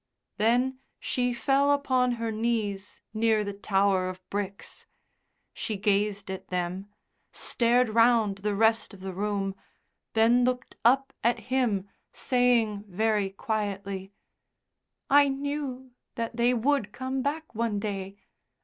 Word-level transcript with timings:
Then 0.37 0.79
she 0.99 1.31
fell 1.31 1.71
upon 1.71 2.13
her 2.13 2.31
knees 2.31 3.01
near 3.13 3.43
the 3.43 3.53
tower 3.53 4.09
of 4.09 4.27
bricks. 4.31 4.87
She 5.53 5.77
gazed 5.77 6.31
at 6.31 6.47
them, 6.47 6.87
stared 7.31 7.87
round 7.87 8.39
the 8.39 8.55
rest 8.55 8.95
of 8.95 9.01
the 9.01 9.13
room, 9.13 9.53
then 10.13 10.43
looked 10.43 10.75
up 10.83 11.13
at 11.23 11.37
him, 11.53 11.87
saying 12.11 12.85
very 12.87 13.29
quietly: 13.29 14.11
"I 15.07 15.29
knew 15.29 15.91
that 16.15 16.35
they 16.35 16.51
would 16.51 16.91
come 16.91 17.21
back 17.21 17.53
one 17.53 17.77
day. 17.79 18.17